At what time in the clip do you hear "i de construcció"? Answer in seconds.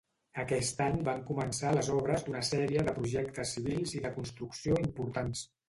4.01-4.83